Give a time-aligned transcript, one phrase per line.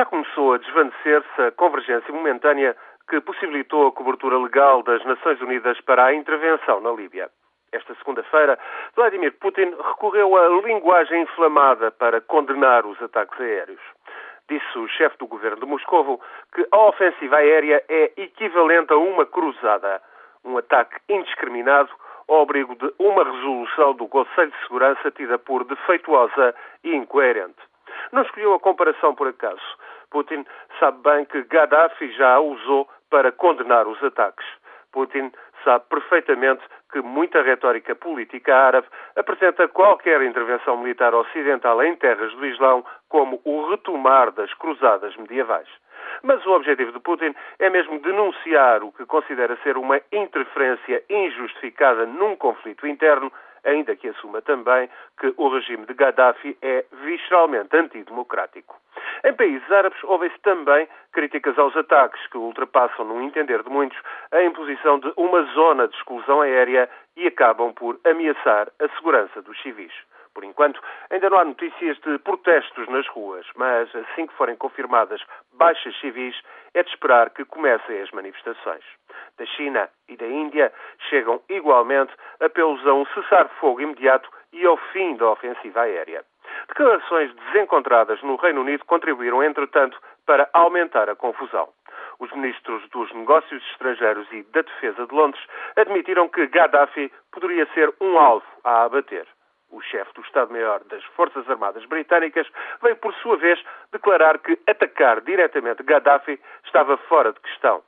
[0.00, 2.74] já começou a desvanecer-se a convergência momentânea
[3.06, 7.28] que possibilitou a cobertura legal das Nações Unidas para a intervenção na Líbia.
[7.70, 8.58] Esta segunda-feira,
[8.96, 13.80] Vladimir Putin recorreu à linguagem inflamada para condenar os ataques aéreos.
[14.48, 16.18] Disse o chefe do governo de Moscovo
[16.54, 20.00] que a ofensiva aérea é equivalente a uma cruzada,
[20.42, 21.90] um ataque indiscriminado
[22.26, 27.60] ao abrigo de uma resolução do Conselho de Segurança tida por defeituosa e incoerente.
[28.12, 29.60] Não escolheu a comparação por acaso.
[30.10, 30.44] Putin
[30.78, 34.46] sabe bem que Gaddafi já a usou para condenar os ataques.
[34.92, 35.30] Putin
[35.64, 42.46] sabe perfeitamente que muita retórica política árabe apresenta qualquer intervenção militar ocidental em terras do
[42.46, 45.68] Islão como o retomar das cruzadas medievais.
[46.22, 52.04] Mas o objetivo de Putin é mesmo denunciar o que considera ser uma interferência injustificada
[52.06, 53.32] num conflito interno,
[53.64, 58.76] ainda que assuma também que o regime de Gaddafi é visceralmente antidemocrático.
[59.24, 63.98] Em países árabes, houve-se também críticas aos ataques que ultrapassam, no entender de muitos,
[64.32, 69.60] a imposição de uma zona de exclusão aérea e acabam por ameaçar a segurança dos
[69.60, 69.92] civis.
[70.32, 70.80] Por enquanto,
[71.10, 75.20] ainda não há notícias de protestos nas ruas, mas assim que forem confirmadas
[75.52, 76.40] baixas civis,
[76.72, 78.84] é de esperar que comecem as manifestações.
[79.36, 80.72] Da China e da Índia
[81.10, 86.24] chegam igualmente apelos a um cessar-fogo imediato e ao fim da ofensiva aérea.
[86.68, 91.68] Declarações desencontradas no Reino Unido contribuíram, entretanto, para aumentar a confusão.
[92.18, 95.42] Os ministros dos Negócios Estrangeiros e da Defesa de Londres
[95.76, 99.26] admitiram que Gaddafi poderia ser um alvo a abater.
[99.70, 102.46] O chefe do Estado-Maior das Forças Armadas Britânicas
[102.82, 107.82] veio, por sua vez, declarar que atacar diretamente Gaddafi estava fora de questão.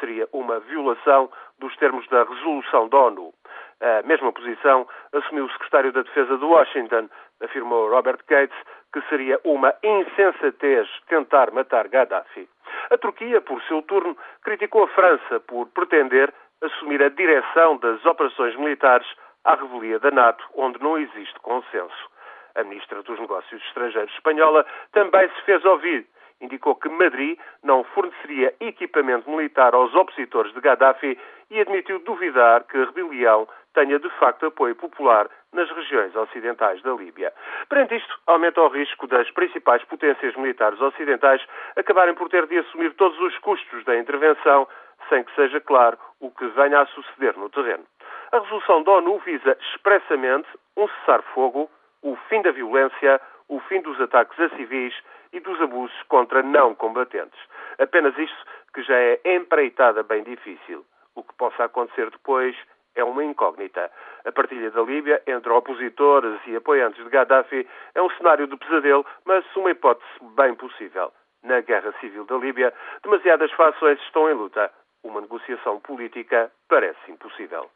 [0.00, 3.32] Seria uma violação dos termos da resolução da ONU.
[3.80, 7.08] A mesma posição assumiu o secretário da Defesa de Washington,
[7.42, 8.56] afirmou Robert Gates,
[8.92, 12.48] que seria uma insensatez tentar matar Gaddafi.
[12.90, 18.56] A Turquia, por seu turno, criticou a França por pretender assumir a direção das operações
[18.56, 19.06] militares
[19.44, 22.10] à revelia da NATO, onde não existe consenso.
[22.54, 26.06] A ministra dos Negócios Estrangeiros espanhola também se fez ouvir.
[26.40, 31.18] Indicou que Madrid não forneceria equipamento militar aos opositores de Gaddafi
[31.50, 36.92] e admitiu duvidar que a rebelião tenha de facto apoio popular nas regiões ocidentais da
[36.92, 37.32] Líbia.
[37.68, 41.42] Perante isto, aumenta o risco das principais potências militares ocidentais
[41.76, 44.68] acabarem por ter de assumir todos os custos da intervenção,
[45.08, 47.84] sem que seja claro o que venha a suceder no terreno.
[48.32, 51.70] A resolução da ONU visa expressamente um cessar-fogo,
[52.02, 54.94] o fim da violência, o fim dos ataques a civis
[55.32, 57.38] e dos abusos contra não combatentes.
[57.78, 58.36] Apenas isto
[58.74, 60.84] que já é empreitada bem difícil.
[61.14, 62.56] O que possa acontecer depois
[62.98, 63.90] é uma incógnita.
[64.24, 69.06] A partilha da Líbia entre opositores e apoiantes de Gaddafi é um cenário de pesadelo,
[69.24, 71.12] mas uma hipótese bem possível.
[71.42, 74.70] Na guerra civil da Líbia, demasiadas fações estão em luta.
[75.04, 77.70] Uma negociação política parece impossível.